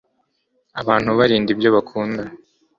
abantu 0.81 1.09
barinda 1.19 1.49
ibyo 1.55 1.69
bakunda 1.75 2.21